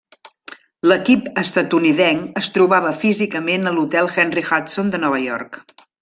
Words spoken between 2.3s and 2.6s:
es